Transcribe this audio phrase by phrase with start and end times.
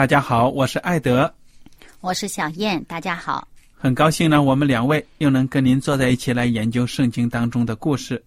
[0.00, 1.30] 大家好，我是艾德，
[2.00, 3.46] 我是小燕，大家好。
[3.74, 8.24] 很高兴呢，我们两位又能跟您坐在一起来研究圣经当中的故事。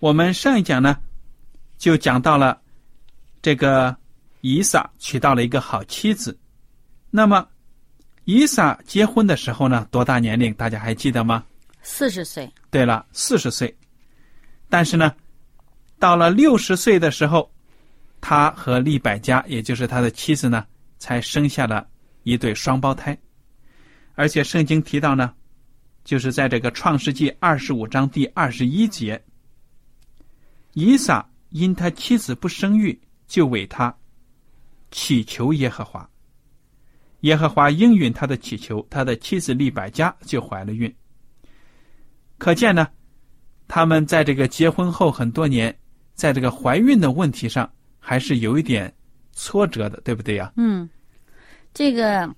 [0.00, 0.98] 我们上一讲呢，
[1.78, 2.60] 就讲到了
[3.40, 3.96] 这个
[4.40, 6.36] 以撒娶到了一个好妻子。
[7.08, 7.46] 那么，
[8.24, 10.52] 以撒结婚的时候呢，多大年龄？
[10.54, 11.44] 大家还记得吗？
[11.82, 12.52] 四十岁。
[12.72, 13.72] 对了，四十岁。
[14.68, 15.14] 但是呢，
[16.00, 17.48] 到了六十岁的时候，
[18.26, 20.64] 他和利百加，也就是他的妻子呢，
[20.98, 21.86] 才生下了
[22.22, 23.14] 一对双胞胎。
[24.14, 25.34] 而且圣经提到呢，
[26.04, 29.22] 就是在这个创世纪二十五章第二十一节，
[30.72, 33.94] 以撒因他妻子不生育，就为他
[34.90, 36.08] 祈求耶和华。
[37.20, 40.90] 耶和华应允他的祈求，他的妻子利百加就怀了孕。
[42.38, 42.88] 可见呢，
[43.68, 45.78] 他们在这个结婚后很多年，
[46.14, 47.70] 在这个怀孕的问题上
[48.04, 48.92] 还是有一点
[49.32, 50.52] 挫折的，对不对呀？
[50.56, 50.88] 嗯，
[51.72, 52.28] 这个。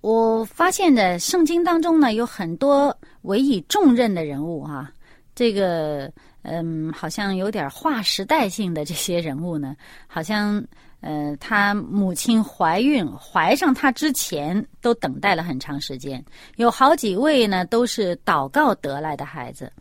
[0.00, 4.92] 我发现的圣经当中呢，有很多委以重任的人物哈，
[5.34, 9.74] 这个嗯，好像有点划时代性的这些人物呢，
[10.06, 10.62] 好像
[11.00, 16.22] 呃，他母亲怀孕怀上他之前都等待了很长时间，
[16.56, 19.72] 有好几位呢都是祷告得来的孩子，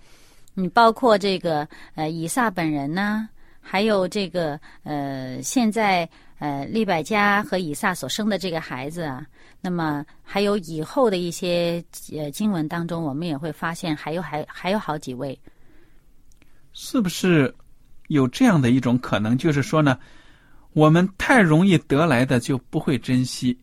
[0.53, 3.27] 你包括这个呃以撒本人呢，
[3.63, 6.07] 还有这个呃现在
[6.37, 9.25] 呃利百加和以撒所生的这个孩子啊。
[9.65, 11.81] 那么还有以后的一些
[12.11, 15.39] 呃经文当中，我们也会发现还有还还有好几位，
[16.73, 17.55] 是不是
[18.09, 19.37] 有这样的一种可能？
[19.37, 19.97] 就是说呢，
[20.73, 23.57] 我们太容易得来的就不会珍惜，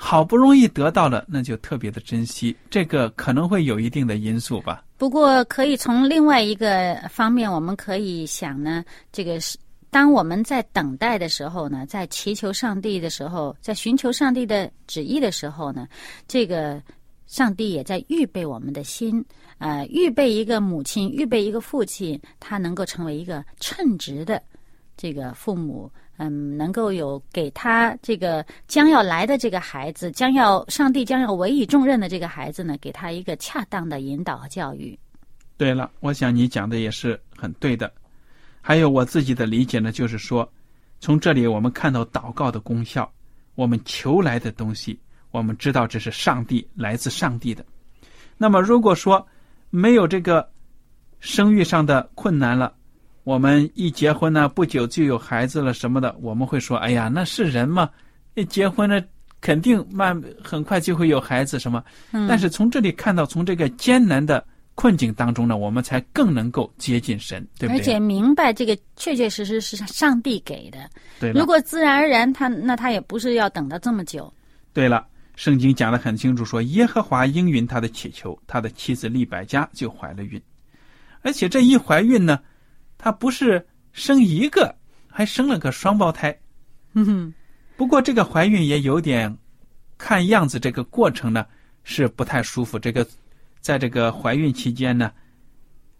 [0.00, 4.84] 好不容易得到了那就特别的珍惜，这个可能会有一定的因素吧。
[4.96, 9.58] 不过可以从另外一个方面，我们可以想呢，这个是。
[9.90, 15.88] 当我们在等待的时候呢，在祈求上帝的时候，在寻求上帝的旨意的时候呢，
[16.28, 16.80] 这个
[17.26, 19.24] 上帝也在预备我们的心，
[19.56, 24.42] 呃，预备一个母亲，预备一个父亲，他能够成为一个称职的
[24.94, 34.98] 这个父母，嗯，能够有给他这个将要来的这个孩子，将要上帝将要委以重任的这个孩子呢，给他一个恰当的引导和教育。
[35.56, 37.90] 对了，我想你讲的也是很对的。
[38.60, 40.48] 还有我自己的理解呢，就是说，
[41.00, 43.10] 从这里我们看到祷告的功效，
[43.54, 44.98] 我们求来的东西，
[45.30, 47.64] 我们知道这是上帝来自上帝的。
[48.36, 49.24] 那么如果说
[49.70, 50.48] 没有这个
[51.20, 52.74] 生育上的困难了，
[53.28, 57.90] 我们一结婚呢，不久就有孩子了什么的，我们会说：“哎呀，那是人吗，
[58.36, 58.98] 一结婚呢，
[59.38, 61.84] 肯定慢很快就会有孩子什么。”
[62.26, 64.42] 但是从这里看到，从这个艰难的。
[64.74, 67.80] 困境当中呢，我们才更能够接近神，对不对？
[67.80, 70.88] 而且明白这个确确实实是上帝给的。
[71.18, 74.32] 对，如果自然而然，他那他也不是要等到这么久。
[74.72, 75.04] 对了，
[75.34, 80.40] 圣经讲得很清楚，说耶和华应允他的祈求，他的妻子利百加就怀了孕，
[81.22, 82.38] 而且这一怀孕呢，
[82.98, 84.74] 他不是生一个，
[85.06, 86.38] 还生了个双胞胎。
[86.92, 87.34] 嗯哼。
[87.76, 89.34] 不过这个怀孕也有点，
[89.96, 91.46] 看样子这个过程呢
[91.84, 92.78] 是不太舒服。
[92.78, 93.08] 这个。
[93.60, 95.12] 在这个怀孕期间呢，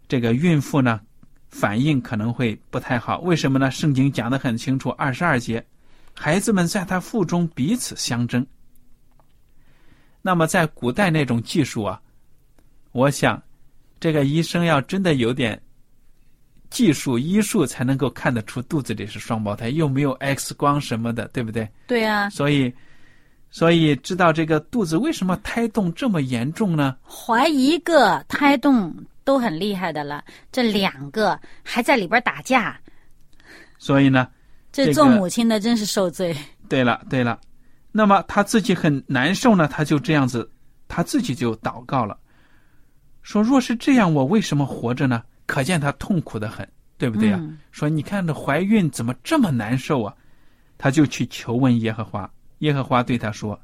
[0.07, 1.01] 这个孕妇呢
[1.49, 3.19] 反应可能会不太好。
[3.19, 3.69] 为什么呢？
[3.69, 5.63] 圣经讲的很清楚，二十二节，
[6.15, 8.47] 孩子们在他腹中彼此相争。
[10.21, 12.01] 那么在古代那种技术啊，
[12.93, 13.39] 我想
[13.99, 15.61] 这个医生要真的有点
[16.69, 21.67] 技术医术，才能够看得出肚子里是双胞胎，又没有 X 光什么的，对不对？
[21.87, 22.73] 对啊，所以，
[23.49, 26.95] 所以知道这个肚子为什么胎动这么严重呢？
[27.03, 32.79] 怀一个胎动都很厉害的了，这两个还在里边打架，
[33.77, 34.27] 所以呢，
[34.71, 36.35] 这这个做母亲的真是受罪。
[36.67, 37.39] 对了，对了，
[37.91, 40.49] 那么他自己很难受呢，他就这样子，
[40.87, 42.17] 他自己就祷告了，
[43.23, 47.39] 说：“若是这样，我为什么活着呢？”可见她痛苦的很，对不对啊？
[47.41, 50.13] 嗯说你看这怀孕怎么这么难受啊？
[50.77, 52.29] 他就去求问耶和华，
[52.59, 53.59] 耶和华对他说：“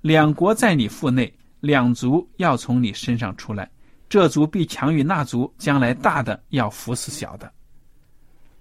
[0.00, 3.70] 两国在你腹内，两族要从你身上出来，
[4.08, 7.50] 这族必强于那族，将来大的要服侍小的。”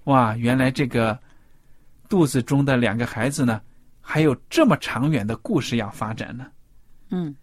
[0.05, 1.17] 哇，原来这个
[2.07, 3.61] 肚子中的两个孩子呢，
[4.01, 6.47] 还有这么长远的故事要发展呢。
[7.09, 7.33] 嗯，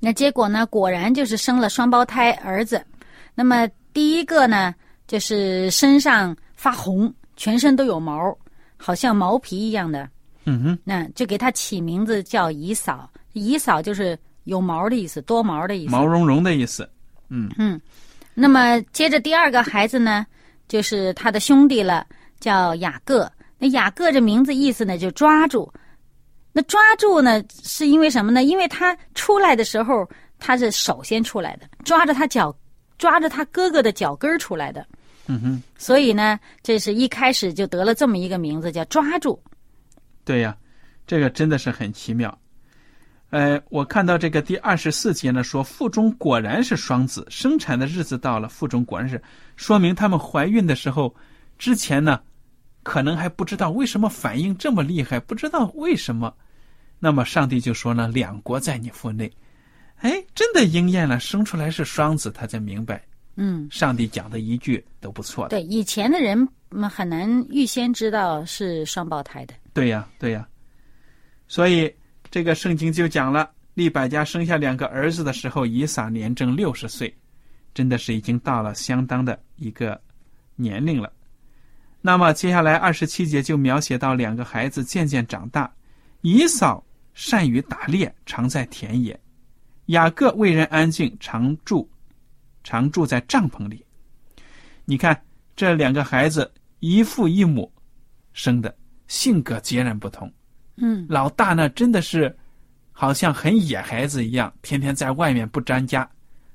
[0.00, 0.66] 那结果呢？
[0.66, 2.84] 果然就是生了双胞胎儿子。
[3.34, 4.74] 那么第一个呢，
[5.06, 8.36] 就是身上发红，全身都有毛，
[8.76, 10.08] 好像毛皮一样的。
[10.44, 13.10] 嗯哼，那就给他起名字叫姨嫂。
[13.32, 15.92] 姨嫂就是有毛的意思，多毛的意思。
[15.92, 16.88] 毛茸茸的意思。
[17.28, 17.80] 嗯嗯，
[18.34, 20.26] 那么接着第二个孩子呢，
[20.66, 22.06] 就是他的兄弟了，
[22.40, 23.30] 叫雅各。
[23.58, 25.70] 那雅各这名字意思呢，就抓住。
[26.52, 28.42] 那抓住呢，是因为什么呢？
[28.42, 32.52] 因为他出来的时候，他是首先出来的，抓着他脚，
[33.00, 34.86] 抓着他哥哥的脚跟出来的。
[35.26, 39.40] 嗯哼，所以呢，这是一开始就得了这么一个名字，叫抓住。
[40.22, 40.54] 对呀，
[41.06, 42.36] 这个真的是很奇妙。
[43.30, 49.22] 呃，我看到这个第二十四节呢，说腹中果然是双子，生产的日子到了，腹中果然是，
[49.56, 51.14] 说明他们怀孕的时候，
[51.56, 52.20] 之前呢，
[52.82, 56.34] 可能还不知道为什么反应这么厉害，不知道为什么。
[56.98, 59.32] 那么上帝就说呢，两国在你腹内，
[60.00, 63.02] 哎，真的应验了，生出来是双子，他才明白，
[63.36, 65.50] 嗯，上帝讲的一句都不错的。
[65.50, 69.54] 对，以前的人嗯很难预先知道是双胞胎的。
[69.74, 70.46] 对呀，对呀。
[71.48, 71.92] 所以
[72.30, 77.14] 这个圣经就讲了，利百家生下两个儿子的时候，以撒年正六十岁，
[77.74, 80.00] 真的是已经到了相当的一个
[80.56, 81.12] 年龄了。
[82.00, 85.70] 那么接下来二十七节就描写到两个孩子渐渐长大，
[86.22, 86.82] 以扫
[87.12, 89.14] 善于打猎，常在田野；
[89.90, 91.88] 雅各为人安静，常住
[92.62, 93.84] 常住在帐篷里。
[94.84, 95.20] 你看
[95.54, 96.50] 这两个孩子，
[96.80, 97.70] 一父一母
[98.32, 98.74] 生的，
[99.08, 100.32] 性格截然不同。
[100.76, 102.34] 嗯，老大呢，真的是
[102.92, 106.08] 好像很野孩子一样，天天在外面不沾家；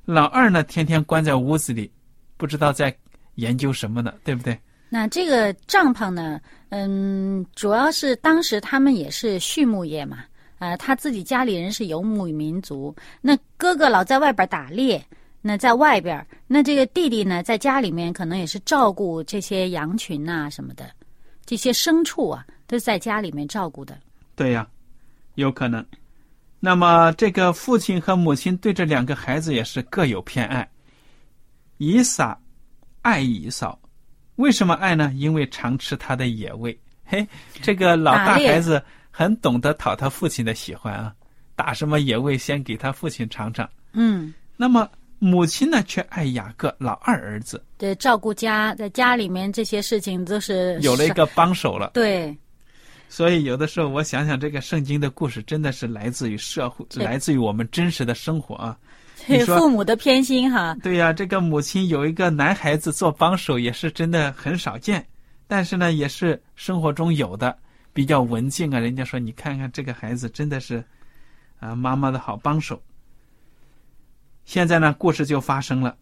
[0.05, 1.91] 老二呢，天天关在屋子里，
[2.38, 2.95] 不知道在
[3.35, 4.57] 研究什么呢，对不对？
[4.88, 6.39] 那这个帐篷呢，
[6.69, 10.23] 嗯，主要是当时他们也是畜牧业嘛，
[10.59, 15.03] 呃，他自己家里人是游牧民族，那哥哥老在外边打猎，
[15.41, 20.89] 那在外边，那这个弟弟呢，在家里面可能也是照顾这些羊群呐、什么的，
[21.45, 23.97] 这些牲畜啊，都是在家里面照顾的。
[24.35, 24.67] 对呀，
[25.35, 25.85] 有可能。
[26.59, 30.67] 那么这个父亲和母亲对这两个孩子也是各有偏爱。
[31.77, 32.35] 以撒
[33.01, 33.77] 爱以扫，
[34.38, 35.12] 为什么爱呢？
[35.15, 36.75] 因为常吃他的野味。
[37.03, 37.27] 嘿，
[37.62, 38.81] 这个老大孩子
[39.17, 41.13] 很懂得讨他父亲的喜欢啊，
[41.55, 43.65] 打什么野味先给他父亲尝尝。
[43.93, 51.91] 嗯，那么母亲呢，却爱雅各老二儿子，对，照顾家，在家里面这些事情都是有了一个帮手了。
[51.93, 52.36] 对，
[53.07, 58.77] 所以有的时候我想想，这个圣经的故事真的是来自于社会，来自于我们真实的生活啊。
[59.25, 60.75] 对父母的偏心哈。
[60.84, 65.03] 对呀、这个母亲有一个男孩子做帮手，也是真的很少见。
[65.48, 67.57] 但是呢，也是生活中有的，
[67.95, 68.77] 比较文静啊。
[68.77, 70.83] 人家说，你看看这个孩子真的是，
[71.61, 72.79] 啊，妈妈的好帮手。
[74.43, 75.95] 现在呢，故事就发生了。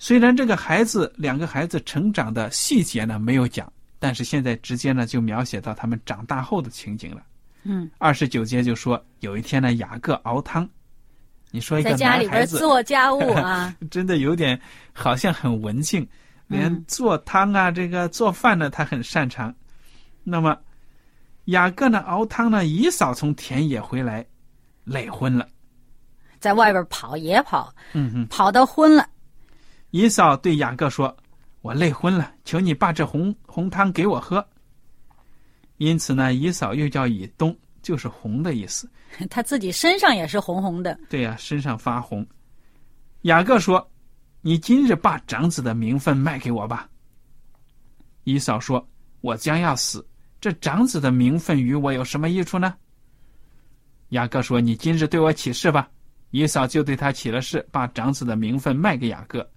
[0.00, 7.22] 虽然这个孩子两个孩子成长的细节呢没有讲，但是现在直接呢就描写到他们长大后的情景了。
[7.62, 10.68] 嗯，二十九节就说，有一天呢，雅各熬汤。
[11.50, 14.60] 你说一个在家里边做家务啊， 真的有点
[14.92, 16.06] 好像很文静，
[16.46, 19.54] 连嗯做汤啊，这个做饭呢，他很擅长。
[20.22, 20.54] 那么
[21.48, 24.26] 雅各呢，熬汤呢，以扫从田野回来，
[24.84, 25.48] 累昏了。
[26.38, 29.08] 在外边跑也跑，嗯哼，跑到昏了。
[29.90, 31.16] 以扫对雅各说
[31.62, 34.46] ：“我累昏了，求你把这红红汤给我喝。
[35.78, 38.90] ”因此呢，以扫又叫以东，就是红的意思。
[39.30, 41.00] 他自己身上也是红红的。
[41.08, 42.26] 对呀、身上发红，
[43.22, 43.90] 雅各说
[44.42, 46.86] ：“你今日把长子的名分卖给我吧。”
[48.24, 48.86] 以扫说
[49.22, 50.06] ：“我将要死，
[50.40, 52.74] 这长子的名分与我有什么益处呢？”
[54.10, 55.88] 雅各说：“你今日对我起誓吧。”
[56.30, 59.50] 以扫就对他起了誓，把长子的名分卖给雅各。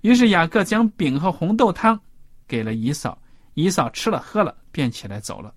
[0.00, 2.00] 于是雅各将饼和红豆汤
[2.48, 3.20] 给了以扫，
[3.52, 5.54] 以扫吃了喝了，便起来走了。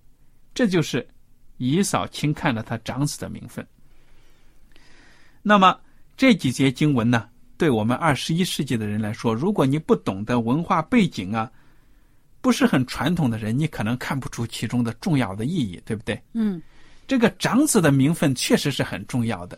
[0.53, 1.07] 这就是
[1.55, 3.65] 以扫轻看了他长子的名分。
[5.41, 5.79] 那么
[6.17, 11.49] 这几节经文呢，对我们二十一世纪的人来说，如果你不懂得文化背景啊，
[12.41, 16.22] 不是很传统的人，你可能看不出其中的重要的意义，对不对？
[16.34, 16.62] 嗯，
[17.08, 19.58] 这个长子的名分确实是很重要的。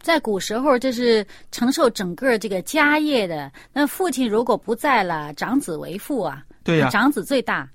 [0.00, 3.52] 在古时候，这是承受整个这个家业的。
[3.72, 7.68] 那父亲如果不在了，长子为父啊，对呀、长子最大。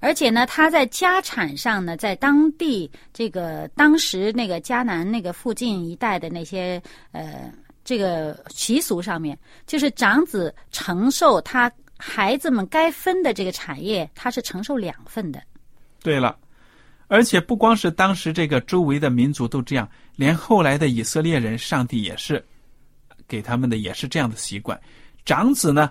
[0.00, 7.50] 而且呢，他在家产上呢，在当地这个当时那个迦南那个附近一带的那些呃
[7.84, 11.72] 这个习俗上面，就是长子承受他
[12.06, 15.42] 孩子们该分的这个产业，他是承受两份的。
[16.02, 16.38] 对了，
[17.08, 22.44] 而且不光是当时这个周围的民族都这样，连后来的以色列人，上帝也是
[23.26, 24.78] 给他们的也是这样的习惯。
[25.24, 25.90] 长子呢，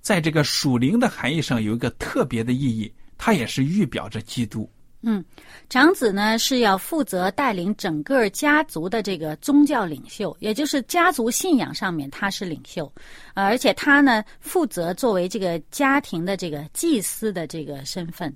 [0.00, 4.68] 在这个属灵的含义上有一个特别的意义，它也是预表着基督。
[5.02, 5.24] 嗯，
[5.68, 12.90] 长子呢是要负责带领整个家族的这个宗教领袖，也就是家族信仰上面他是领袖，
[13.34, 18.32] 呃而且他呢负责作为这个家庭的这个祭司的这个身份。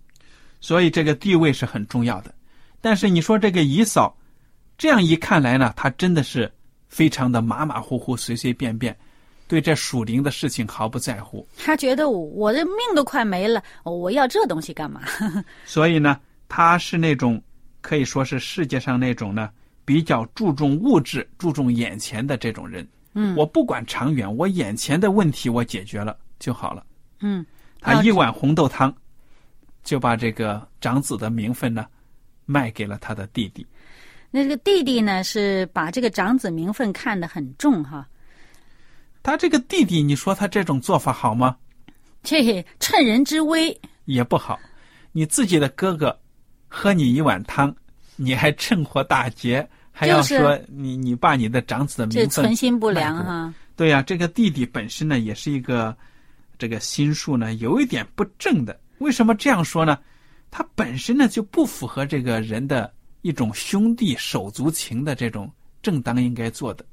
[0.61, 2.35] 所以这个地位是很重要的。
[2.81, 4.17] 但是你说这个姨嫂，
[4.77, 6.51] 这样一看来呢，他真的是
[6.89, 8.97] 非常的马马虎虎、随随便便，
[9.47, 11.47] 对这属灵的事情毫不在乎。
[11.59, 15.03] 他觉得我我的命都快没了，我要这东西干嘛？
[15.65, 16.19] 所以呢，
[16.49, 17.43] 他是那种
[17.81, 19.51] 可以说是世界上那种呢
[19.85, 22.87] 比较注重物质、注重眼前的这种人。
[23.15, 26.85] 嗯我不管长远，我眼前的问题我解决了就好了。
[27.21, 27.45] 嗯，
[27.81, 28.95] 他一碗红豆汤，
[29.83, 31.87] 就把这个长子的名分呢
[32.45, 33.67] 卖给了他的弟弟。
[34.31, 38.07] 那这个弟弟呢是把这个长子名分看得很重哈，
[39.23, 41.57] 他这个弟弟，你说他这种做法好吗？
[42.23, 43.81] 这趁人之危。
[44.05, 44.59] 也不好。
[45.13, 46.19] 你自己的哥哥
[46.69, 47.75] 喝你一碗汤，
[48.17, 55.97] 你还趁火打劫，还要就是说你你把你的长子的名分存心不良哈，对呀、这个弟弟本身呢，也是一个
[56.59, 58.79] 这个心术呢，有一点不正的。
[58.99, 59.99] 为什么这样说呢？
[60.51, 62.91] 他本身呢就不符合这个人的
[63.23, 65.51] 一种兄弟手足情的这种
[65.83, 66.85] 正当应该做的。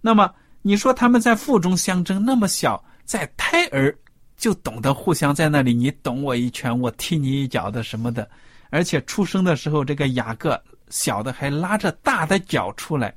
[0.00, 0.32] 那么
[0.62, 3.94] 你说他们在腹中相争，那么小，在胎儿
[4.36, 8.28] 就懂得互相在那里，你懂我一拳，我踢你一脚的什么的。
[8.70, 13.14] 而且出生的时候，这个雅各小的还拉着大的脚出来。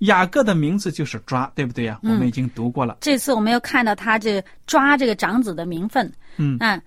[0.00, 1.98] 雅各的名字就是抓，对不对呀？
[2.04, 2.98] 我们已经读过了。
[3.00, 6.80] 这次我们又看到他这抓这个长子的名分，嗯啊，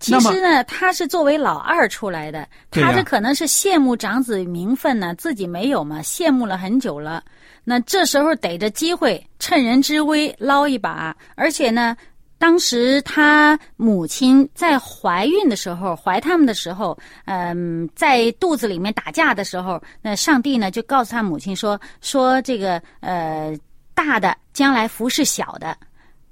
[0.00, 7.24] 其实呢，他是作为老二出来的，他这可能是羡慕长子名分呢，自己没有嘛，羡慕了很久了。
[7.64, 11.96] 那这时候逮着机会，趁人之危捞一把，而且呢。
[12.38, 23.52] 当时他母亲在怀孕的时候，怀他们的时候，嗯，在肚子里面打架的时候，那上帝呢就告诉他母亲说说这个呃
[23.92, 25.76] 大的将来服侍小的，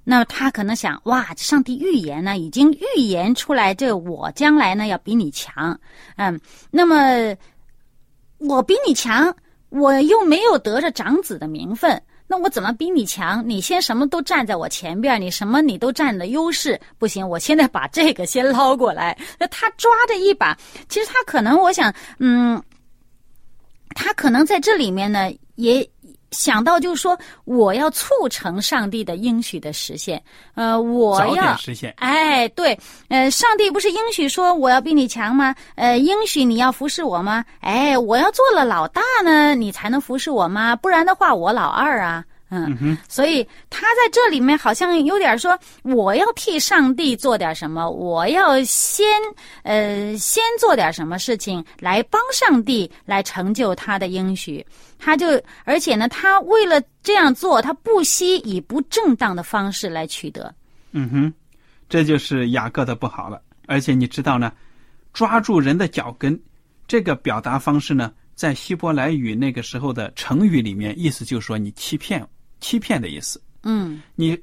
[0.04, 5.76] 那他可能想，哇，上帝预言呢，已经预言出来，这我将来呢要比你强，
[6.16, 7.36] 嗯，那么
[8.38, 9.34] 我比你强，
[9.70, 13.42] 我又没有得着长子的名分，那我怎么比你强？
[13.48, 19.16] 你先什么都站在我前边，你什么你都占的优势，不行，我现在把这个先捞过来。
[19.38, 20.56] 那他抓着一把，
[20.88, 22.62] 其实他可能，我想，嗯，
[23.94, 25.88] 他可能在这里面呢也。
[26.36, 30.22] 想到就是说，我要促成上帝的应许的实现。
[30.54, 31.94] 呃，我要实现。
[31.96, 32.78] 哎，对，
[33.08, 35.54] 呃，上帝不是应许说我要比你强吗？
[35.76, 37.42] 呃，应许你要服侍我吗？
[37.60, 40.76] 哎，我要做了老大呢，你才能服侍我吗？
[40.76, 42.22] 不然的话，我老二啊。
[42.48, 49.04] 嗯，所以他在这里面好像有点说，我要替上帝做点什么，我要先
[49.64, 54.64] 呃先做点什么事情来帮上帝来成就他的应许。
[54.98, 55.26] 他就
[55.64, 60.54] 而且呢，他为了这样做，他不惜以不正当的方式来取得。
[60.92, 61.34] 嗯哼，
[61.88, 63.42] 这就是雅各的不好了。
[63.66, 64.52] 而且你知道呢，
[65.12, 66.40] 抓住人的脚跟，
[66.86, 72.26] 这个表达方式呢，在希伯来语那个时候的成语里面，意思就是说你欺骗，
[72.66, 73.40] 欺骗的意思。
[73.62, 74.36] 嗯你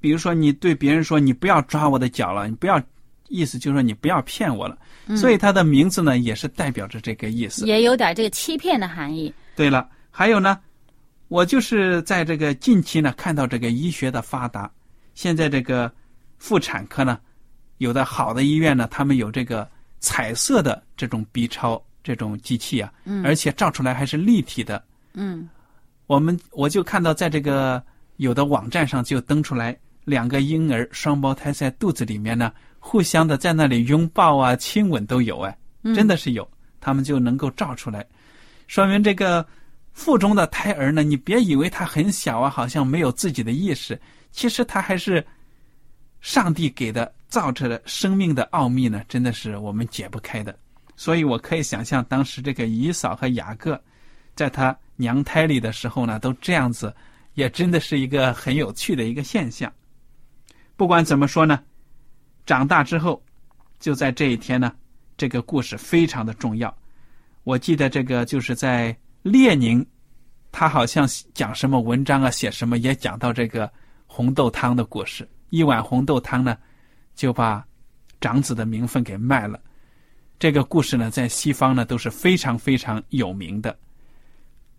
[0.00, 2.82] 比如说，你对别人说你不要抓我的脚了，你不要，
[3.28, 4.76] 意思就是说你不要骗我了。
[5.16, 7.64] 所以它的名字呢，也是代表着这个意思。
[7.66, 9.32] 也有点这个欺骗的含义。
[9.54, 10.58] 对了，还有呢，
[11.28, 14.68] 我就是在这个近期呢，看到这个医学的发达，
[15.14, 15.92] 现在这个
[16.38, 17.20] 妇产科呢，
[17.78, 19.68] 有的好的医院呢，他们有这个
[20.00, 24.82] 彩色的这种 B 超这种机器啊，嗯而且照出来还是立体的。
[25.12, 25.48] 嗯
[26.10, 27.80] 我们我就看到在这个
[28.16, 36.50] 有的网站上就登出来两个婴儿双胞胎在肚子里面呢，互相的在那里拥抱啊、亲吻都有哎，嗯真的是有，
[36.80, 38.04] 他们就能够照出来，
[38.66, 39.46] 说明这个
[39.92, 43.96] 腹中的胎儿呢，你别以为他很小啊，好像没有自己的意识，
[44.32, 45.24] 其实他还是
[46.20, 50.58] 上帝给的造出的生命的奥秘呢，真的是我们解不开的。
[50.96, 53.80] 所以我可以想象，当时这个姨嫂和雅各，
[54.34, 56.94] 在他娘胎里的时候呢，都这样子，
[57.32, 59.72] 也真的是一个很有趣的一个现象。
[60.76, 61.58] 不管怎么说呢，
[62.44, 63.22] 长大之后，
[63.78, 64.70] 就在这一天呢，
[65.16, 66.76] 这个故事非常的重要。
[67.44, 69.84] 我记得这个就是在列宁，
[70.52, 73.70] 他好像讲什么文章啊，写什么也讲到这个
[74.06, 75.26] 红豆汤的故事。
[75.48, 76.58] 一碗红豆汤呢，
[77.14, 77.64] 就把
[78.20, 79.58] 长子的名分给卖了。
[80.38, 83.76] 这个故事呢，在西方呢都是非常非常有名的，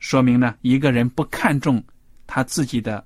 [0.02, 1.82] 说明呢，一个人不看重
[2.26, 3.06] 他自己的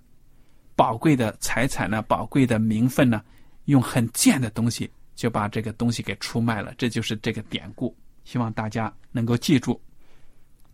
[0.78, 3.22] 宝贵的财产呢、宝贵的名分呢，
[3.66, 6.74] 用很贱的东西就把这个东西给出卖了。
[6.78, 9.80] 这就是这个典故，希望大家能够记住。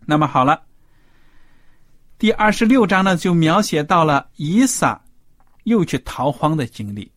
[0.06, 0.62] 那么好了，
[2.20, 5.04] 第二十六章呢，就描写到了以撒
[5.64, 7.12] 又去逃荒的经历。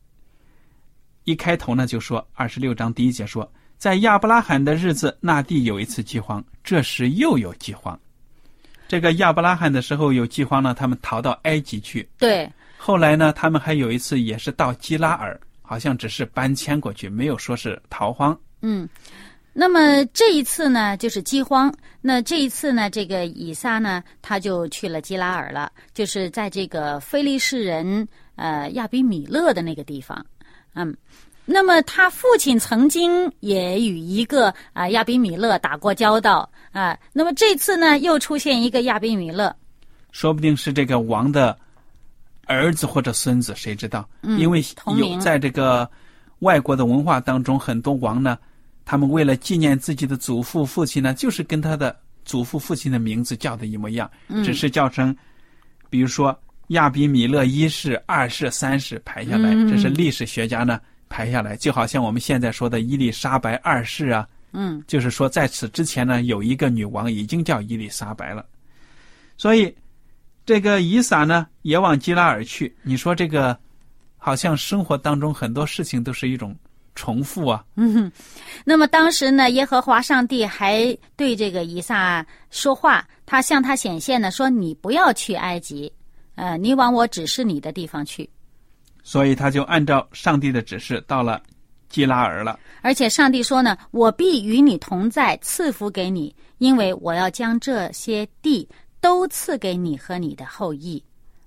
[1.24, 7.98] 一开头呢，就说二十六章第一节说，在亚伯拉罕的日子，那地有一次饥荒，这时又有饥荒。
[8.86, 12.08] 这个亚伯拉罕的时候有饥荒呢，他们逃到埃及去。
[12.18, 18.38] 对，后来呢，他们还有一次也是到基拉尔，好像只是搬迁过去，没有说是逃荒。
[18.60, 18.88] 嗯。
[19.56, 21.72] 那么这一次呢，就是饥荒。
[22.00, 30.26] 那这一次呢，这个以撒呢，他就去了基拉尔了，就是在这个非利士人呃亚比米勒的那个地方。
[30.74, 30.92] 嗯，
[31.46, 39.54] 那么他父亲曾经也与一个啊、亚比米勒打过交道啊、那么这次呢，又出现一个亚比米勒。
[40.10, 41.56] 说不定是这个王的
[42.46, 44.08] 儿子或者孙子，谁知道？
[44.22, 44.62] 嗯因为
[44.98, 45.88] 有在这个
[46.40, 48.38] 外国的文化当中，很多王呢，
[48.84, 55.14] 他们为了纪念自己的祖父、父亲呢，就是跟他的祖父、父亲的名字叫的一模一样，嗯只是叫成，
[55.90, 56.36] 比如说
[56.68, 60.80] 亚比米勒一世、二世、三世排下来，嗯这是历史学家呢
[61.14, 68.44] 排下来，就好像我们现在说的伊丽莎白二世啊，嗯就是说在此之前呢，有一个女王已经叫伊丽莎白了，
[69.36, 69.72] 所以
[70.44, 72.74] 这个以撒呢也往基拉尔去。
[72.82, 73.56] 你说这个
[74.18, 76.52] 好像生活当中很多事情都是一种
[76.96, 77.64] 重复啊。
[77.76, 78.10] 嗯，
[78.66, 85.92] 那么当时呢，耶和华上帝还对这个以撒说话，他向他显现呢，说：“你不要去埃及，
[86.34, 88.28] 呃，你往我指示你的地方去。
[89.04, 91.40] 所以他就按照上帝的指示到了
[91.88, 92.58] 基拉尔了。
[92.82, 98.68] 而且上帝说呢，我必与你同在，赐福给你，因为我要将这些地
[99.00, 101.00] 都赐给你和你的后裔。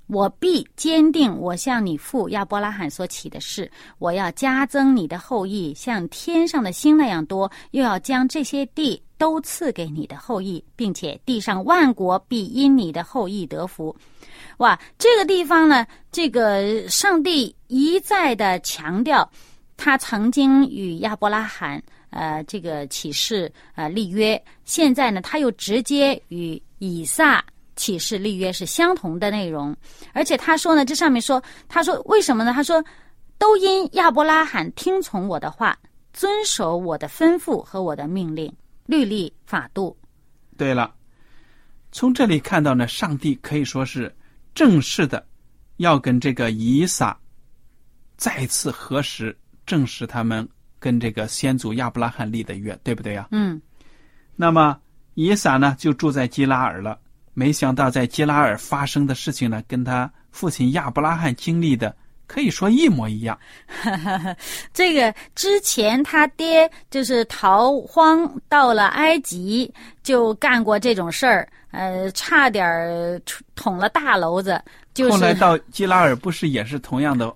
[0.07, 13.93] 我必坚定我向你父亚伯拉罕所起的誓，我要加增你的后裔，像天上的星那样多，又要将这些地都赐给你的后裔，并且地上万国必因你的后裔得福。
[14.57, 19.29] 哇，这个地方呢，这个上帝一再的强调，
[19.75, 27.43] 他曾经与亚伯拉罕呃这个起誓呃立约，现在呢，他又直接与以撒
[27.75, 29.75] 起誓立约是相同的内容，
[30.11, 32.51] 而且他说呢，这上面说，他说为什么呢？
[32.51, 32.83] 他说，
[33.37, 35.77] 都因亚伯拉罕听从我的话，
[36.13, 38.51] 遵守我的吩咐和我的命令、
[38.87, 39.95] 律例、法度。
[40.57, 40.91] 对了，
[41.91, 44.11] 从这里看到呢，上帝可以说是
[44.57, 45.23] 正式的
[45.75, 47.15] 要跟这个以撒
[48.15, 53.27] 再次核实，证实他们跟这个先祖亚伯拉罕立的约，对不对呀？
[53.29, 53.61] 嗯
[54.35, 54.75] 那么
[55.13, 56.99] 以撒呢，就住在基拉尔了。
[57.35, 61.95] 没想到在基拉尔发生的事情呢，跟他父亲亚伯拉罕经历的
[62.27, 63.37] 可以说一模一样。
[64.73, 73.19] 这个之前他爹就是逃荒到了埃及，就干过这种事儿，呃，差点儿
[73.55, 74.61] 捅了大娄子。
[74.93, 77.33] 就是后来到基拉尔，不是也是同样的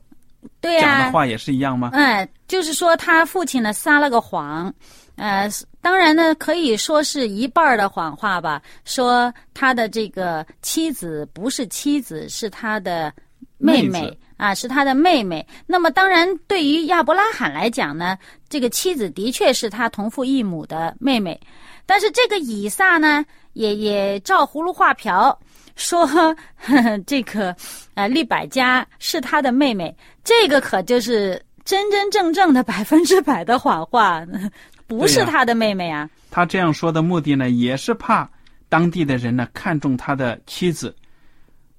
[0.60, 1.92] 对呀、讲的话也是一样吗？
[1.94, 4.74] 嗯，就是说他父亲呢撒了个谎，
[5.16, 5.48] 呃，
[5.80, 13.14] 当然呢可以说是一半儿的谎话吧，说他的这个妻子不是妻子，是他的
[13.62, 15.46] 妹妹啊，是他的妹妹。
[15.68, 18.18] 那么当然，对于亚伯拉罕来讲呢，
[18.50, 21.40] 这个妻子的确是他同父异母的妹妹，
[21.86, 25.38] 但是这个以撒呢，也也照葫芦画瓢。
[25.78, 27.56] 说呵 呵这个
[27.94, 34.22] 呃利百加是他的妹妹，这个可就是真真正正的百分之百的谎话，
[34.86, 36.10] 不是他的妹妹啊。
[36.30, 38.30] 他这样说的目的呢，也是怕
[38.68, 40.94] 当地的人呢看中他的妻子，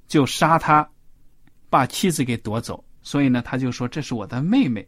[0.09, 0.89] 就杀他，
[1.73, 2.85] 把妻子给夺走。
[3.03, 4.87] 所以呢，他就说这是我的妹妹。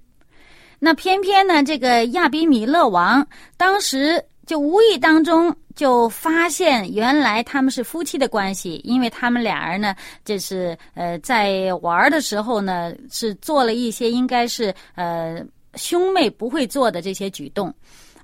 [0.79, 15.43] 那偏偏呢，这个亚比米勒王当时就无意当中就发现，原来他们是夫妻的关系，因为他们俩人呢，这是呃在玩的时候呢，是做了一些应该是呃
[15.75, 17.75] 兄妹不会做的这些举动。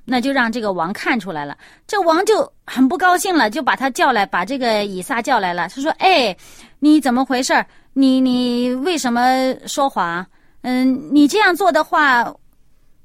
[0.05, 5.69] 那就让这个王看出来了，这王就很不高兴了，就把他叫来，把这个以撒叫来了。
[5.69, 6.37] 他说：“哎，
[6.81, 7.65] 你怎么回事儿？
[7.93, 10.25] 你你为什么说谎？
[10.63, 12.33] 嗯，你这样做的话，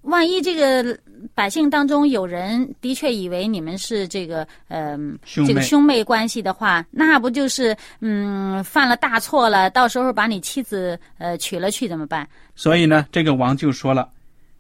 [0.02, 0.98] 万一这个
[1.34, 9.70] 百姓当中有人的确以为你们是这个嗯、兄妹这个兄妹关系的话，那不就是嗯犯了大错了？
[9.70, 12.28] 到时候把你妻子呃娶了去怎么办？
[12.56, 14.10] 所以呢，这个王就说了，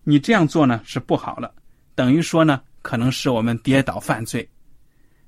[0.03, 1.53] 你这样做呢是不好了，
[1.93, 4.47] 等于说呢，可能使我们跌倒犯罪。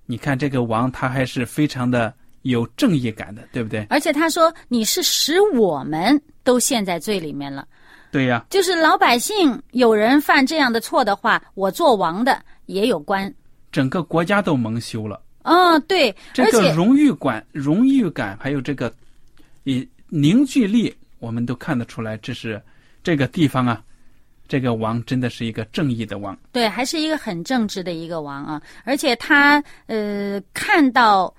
[0.05, 2.13] 你看这个王，他还是非常的
[2.49, 3.86] 有正义感的，对不对？
[3.89, 7.67] 而且他说你是使我们都陷在罪里面了。
[8.12, 13.31] 对呀，就是老百姓有人犯这样的错的话，我做王的也有关。
[13.71, 15.21] 整个国家都蒙羞了。
[15.43, 18.91] 嗯，对，这个荣誉感、荣誉感，还有这个，
[19.65, 22.62] 以凝聚力，我们都看得出来，这是
[23.03, 23.81] 这个地方啊，
[24.47, 26.38] 这个王真的是一个正义的王。
[26.51, 31.33] 对，还是一个很正直的一个王啊，而且他呃看到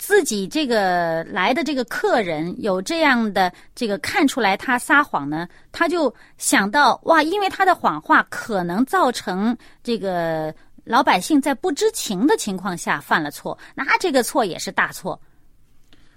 [0.00, 10.52] 自己这个来的这个客人有这样的这个看出来他撒谎呢，他就想到哇，因为他的谎话可能造成这个
[10.84, 15.20] 老百姓在不知情的情况下犯了错，那这个错也是大错。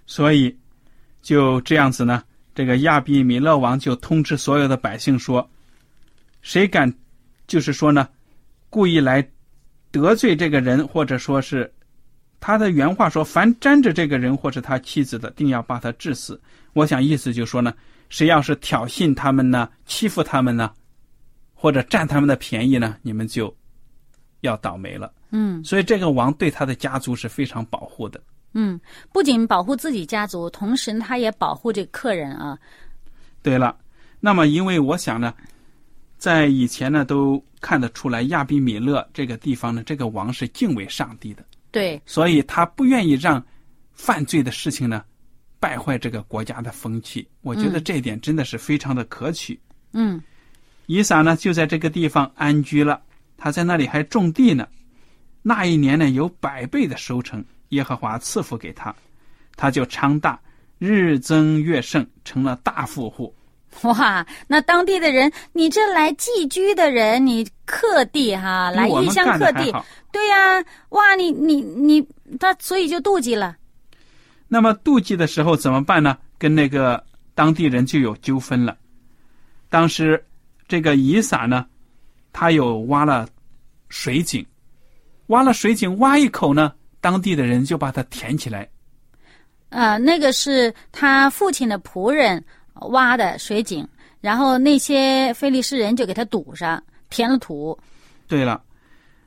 [0.07, 0.57] 所以
[1.21, 2.23] 就这样子呢，
[2.55, 5.47] 这个亚比米勒王就通知所有的百姓说
[6.41, 6.91] ：“谁敢，
[7.47, 8.07] 就是说呢，
[8.69, 9.21] 故意来
[9.91, 11.69] 得罪这个人，或者说是
[12.45, 16.37] 他的原话说，凡沾着这个人或是他妻子的，定要把他治死。”
[16.75, 17.73] 我想意思就是说呢，
[18.09, 20.69] 谁要是挑衅他们呢，欺负他们呢，
[21.53, 23.55] 或者占他们的便宜呢，你们就
[24.41, 25.09] 要倒霉了。
[25.31, 28.21] 嗯所以这个王对他的家族是非常保护的。
[28.51, 28.77] 嗯，
[29.13, 32.59] 不仅保护自己家族，同时他也保护这个客人啊。
[33.41, 33.73] 对了，
[34.19, 35.33] 那么因为我想呢，
[36.17, 43.43] 在以前呢都看得出来，亚比米勒这个地方呢，这个王是敬畏上帝的，对，所以他不愿意让
[43.91, 45.03] 犯罪的事情呢
[45.59, 47.27] 败坏这个国家的风气。
[47.41, 49.59] 我觉得这一点真的是非常的可取。
[49.91, 50.21] 嗯
[50.85, 53.01] 以撒呢就在这个地方安居了，
[53.37, 54.67] 他在那里还种地呢。
[55.41, 58.95] 那一年呢有百倍的收成，耶和华赐福给他，
[59.55, 60.39] 他就昌大，
[60.77, 63.33] 日增月盛，成了大富户。
[63.83, 69.73] 哇，那当地的人，你这来寄居的人，你客地哈，来异乡客地。
[70.11, 72.07] 对呀、哇，你你你，
[72.39, 73.55] 他所以就妒忌了。
[74.47, 76.17] 那么妒忌的时候怎么办呢？
[76.37, 78.77] 跟那个当地人就有纠纷了。
[79.69, 80.23] 当时
[80.67, 81.65] 这个以撒呢，
[82.31, 83.27] 他有挖了
[83.89, 84.45] 水井，
[85.27, 88.69] 挖了水井挖一口呢，当地的人就把它填起来。
[89.69, 92.43] 呃，那个是他父亲的仆人
[92.87, 93.87] 挖的水井，
[94.21, 97.77] 然后那些非利士人就给他堵上，填了土。
[98.27, 98.61] 对了，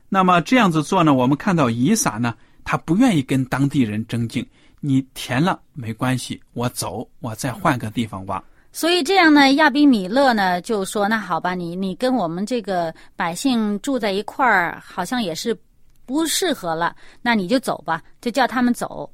[0.09, 4.45] 那么这样子做呢，我们看到以撒呢，他不愿意跟当地人争竞，
[4.79, 8.43] 你填了没关系，我走，我再换个地方挖。
[8.73, 15.57] 所以这样呢，亚比米勒呢就说：“那好吧，你你跟我们这个百姓住在一块儿，好像也是
[16.05, 19.09] 不适合了，那你就走吧，就叫他们走。”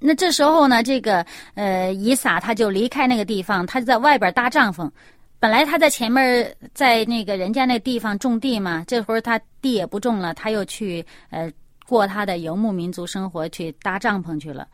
[0.00, 4.90] 那这时候呢，这个呃以撒他就离开那个地方，他就在外边搭帐篷。
[5.38, 11.50] 本来他在前面在那个人家那地方种地嘛，这会儿他地也不种了，他又去呃
[11.86, 14.66] 过他的游牧民族生活，去搭帐篷去了。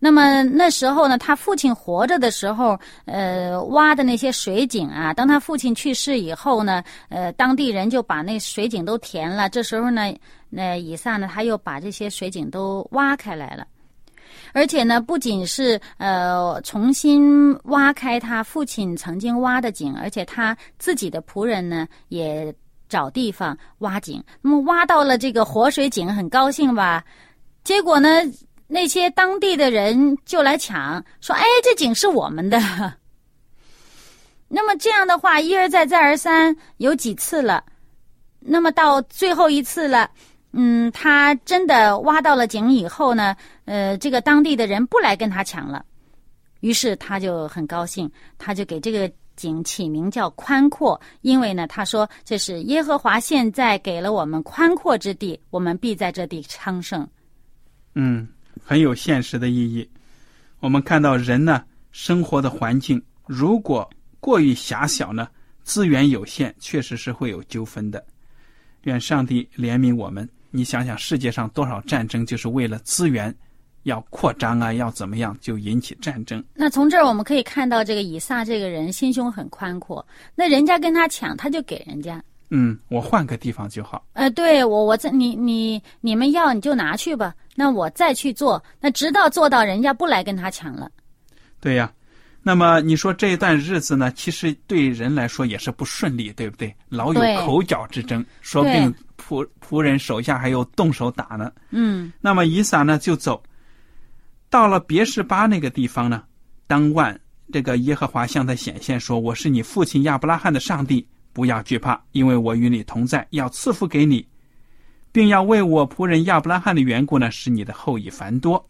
[0.00, 9.48] 那么那时候呢，他父亲活着的时候，呃，挖的那些水井啊，当他父亲去世以后呢，呃，当地人就把那水井都填了。
[9.48, 10.12] 这时候呢，
[10.50, 13.66] 那以撒呢，他又把这些水井都挖开来了。
[14.52, 22.54] 而且呢，不仅是呃重新挖开他父亲曾经挖的井，而且他自己的仆人呢也
[22.88, 24.22] 找地方挖井。
[24.40, 27.04] 那么挖到了这个活水井，很高兴吧？
[27.64, 28.08] 结果呢，
[28.66, 32.58] 那些当地的人就来抢，说：“哎，这井是我们的。”
[34.50, 37.62] 那么这样的话，一而再，再而三，有几次了。
[38.40, 40.10] 那么到最后一次了，
[40.52, 43.36] 嗯，他真的挖到了井以后呢，
[43.68, 45.84] 呃，这个当地的人不来跟他抢了，
[46.60, 57.06] 于是他就很高兴，他就给这个井起名叫宽阔，因为呢，他说这是耶和华现在给了我们宽阔之地，我们必在这地昌盛。
[57.94, 58.26] 嗯，
[58.64, 59.86] 很有现实的意义。
[60.60, 65.28] 我们看到人呢，生活的环境如果过于狭小呢，
[65.62, 68.02] 资源有限，确实是会有纠纷的。
[68.84, 70.26] 愿上帝怜悯我们。
[70.50, 73.34] 你想想，世界上多少战争就是为了资源
[73.88, 76.42] 要扩张啊，要怎么样就引起战争。
[76.54, 82.22] 那从这儿我们可以看到，这个以撒这个人心胸很宽阔，那人家跟他抢，他就给人家。
[82.50, 84.06] 嗯，我换个地方就好。
[84.12, 90.90] 呃，对我，我在你你你们要你就拿去吧，那我再去做，那直到做到人家不来跟他抢了。
[91.60, 91.92] 对呀，
[92.42, 96.74] 那么你说这一段日子呢，其实对人来说也是不顺利，对不对？
[96.88, 101.52] 老有口角之争，说不定仆仆人手下还有动手打呢。
[101.70, 103.42] 嗯那么以撒呢就走，
[104.50, 106.22] 到了别是巴那个地方呢，
[106.66, 107.20] 当晚
[107.52, 114.26] 这个耶和华向他显现说：“我是你父亲亚伯拉罕的上帝，不要惧怕，因为我与你同在，要赐福给你，
[115.12, 118.68] 并要为我仆人亚伯拉罕的缘故呢，使你的后裔繁多。”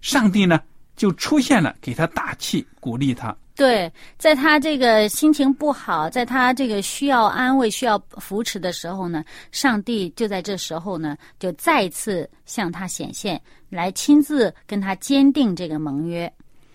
[0.00, 0.60] 上帝呢
[1.00, 3.34] 就出现了，给他打气，鼓励他。
[3.56, 16.30] 对，在他这个心情不好，在他这个需要安慰、需要扶持的时候呢，上帝就在这时候呢，就再次向他显现，来亲自跟他坚定这个盟约。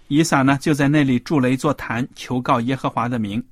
[0.07, 3.43] 以撒呢就在那里筑了一座坛，求告耶和华的名，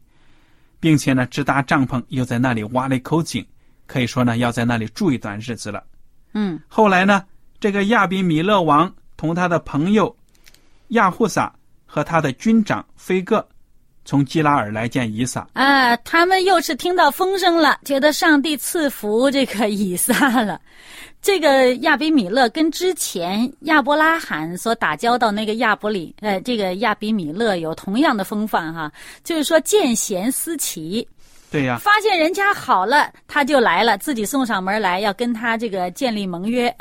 [0.80, 3.46] 并且呢直搭帐篷，又在那里挖了一口井，
[3.86, 5.84] 可以说呢要在那里住一段日子了。
[6.34, 7.24] 嗯后来呢，
[7.60, 10.16] 这个亚比米勒王同他的朋友
[10.94, 11.54] 亚户撒
[11.86, 13.46] 和他的军长菲戈，
[14.04, 15.48] 从基拉尔来见以撒。
[15.54, 20.60] 啊，他们又是听到风声了，觉得上帝赐福这个以撒了。
[21.22, 28.92] 这个亚比米勒跟之前亚伯拉罕所打交道那个亚伯里，呃，这个亚比米勒有同样的风范哈，
[29.24, 31.08] 就是说见贤思齐，
[31.50, 36.76] 对呀，发现人家好了，他就来了，自己送上门来，要跟他这个建立盟约。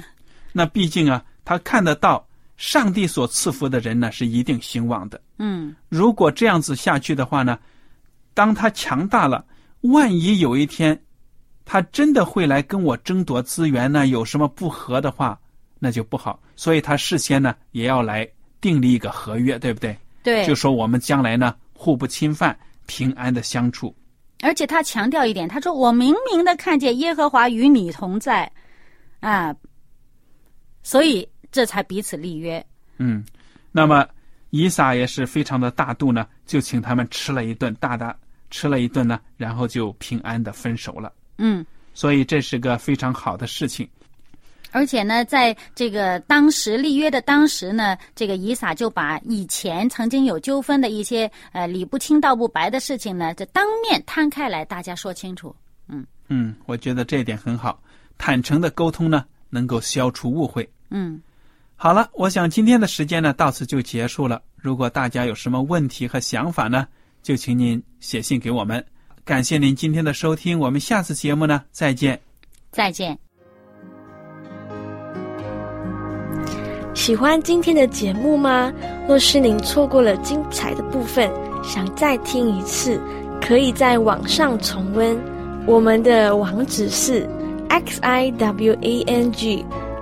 [0.53, 5.21] 那毕竟啊，他看得到上帝所赐福的人呢是一定兴旺的。
[5.38, 7.59] 嗯，如果这样子下去的话呢，
[8.35, 9.45] 当他强大了，
[9.81, 11.01] 万一有一天
[11.65, 15.38] 他真的会来跟我争夺资源呢，有什么不和的话，
[15.79, 16.41] 那就不好。
[16.55, 18.29] 所以他事先呢也要来
[18.61, 19.97] 订立一个合约，对不对？
[20.23, 23.93] 对就，说我们将来呢互不侵犯，平安的相处。
[24.41, 28.51] 而且他强调一点，他说：“我明明的看见耶和华与你同在，
[29.21, 29.55] 啊，
[30.83, 32.65] 所以这才彼此立约。
[32.99, 33.25] 嗯，
[33.71, 34.05] 那么
[34.51, 38.17] 以撒也是非常的大度呢，就请他们吃了一顿，大大
[38.51, 41.12] 吃了一顿呢，然后就平安的分手了。
[41.38, 43.88] 嗯，所以这是个非常好的事情。
[44.71, 55.55] 而且呢，在这个当时立约的当时呢，这个以撒就把以前曾经有纠纷的一些呃理不清道不白的事情呢，这当面摊开来，大家说清楚。
[56.29, 57.79] 嗯，我觉得这一点很好，
[58.17, 60.67] 坦诚的沟通呢，能够消除误会。
[60.88, 61.21] 嗯，
[61.83, 64.40] 好了，我想今天的时间呢，到此就结束了。
[64.55, 66.87] 如果大家有什么问题和想法呢，
[67.25, 68.87] 就请您写信给我们。
[69.25, 72.21] 感谢您今天的收听，我们下次节目呢再见。
[72.71, 73.18] 再见。
[76.95, 78.73] 喜欢今天的节目吗？
[79.09, 81.29] 若是您错过了精彩的部分，
[81.64, 83.01] 想再听一次，
[83.40, 85.18] 可以在网上重温。
[85.66, 87.29] 我们的网址是
[87.68, 89.66] x i w a n g